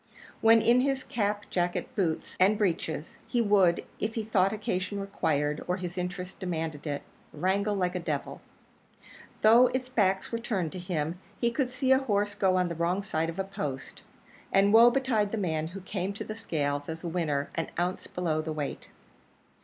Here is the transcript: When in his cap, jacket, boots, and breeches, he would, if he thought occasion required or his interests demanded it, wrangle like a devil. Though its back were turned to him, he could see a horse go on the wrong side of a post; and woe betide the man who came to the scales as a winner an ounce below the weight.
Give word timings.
When 0.41 0.63
in 0.63 0.79
his 0.79 1.03
cap, 1.03 1.43
jacket, 1.51 1.87
boots, 1.95 2.35
and 2.39 2.57
breeches, 2.57 3.17
he 3.27 3.39
would, 3.39 3.83
if 3.99 4.15
he 4.15 4.23
thought 4.23 4.51
occasion 4.51 4.99
required 4.99 5.63
or 5.67 5.77
his 5.77 5.95
interests 5.95 6.33
demanded 6.33 6.87
it, 6.87 7.03
wrangle 7.31 7.75
like 7.75 7.93
a 7.93 7.99
devil. 7.99 8.41
Though 9.41 9.67
its 9.67 9.89
back 9.89 10.23
were 10.31 10.39
turned 10.39 10.71
to 10.71 10.79
him, 10.79 11.19
he 11.39 11.51
could 11.51 11.69
see 11.69 11.91
a 11.91 11.99
horse 11.99 12.33
go 12.33 12.55
on 12.57 12.67
the 12.67 12.73
wrong 12.73 13.03
side 13.03 13.29
of 13.29 13.37
a 13.37 13.43
post; 13.43 14.01
and 14.51 14.73
woe 14.73 14.89
betide 14.89 15.31
the 15.31 15.37
man 15.37 15.67
who 15.67 15.81
came 15.81 16.13
to 16.13 16.23
the 16.23 16.35
scales 16.35 16.89
as 16.89 17.03
a 17.03 17.07
winner 17.07 17.51
an 17.53 17.69
ounce 17.77 18.07
below 18.07 18.41
the 18.41 18.51
weight. 18.51 18.89